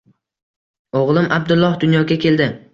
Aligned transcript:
Oʻgʻlim 1.01 1.29
Abdulloh 1.39 1.79
dunyoga 1.87 2.21
keldi. 2.27 2.53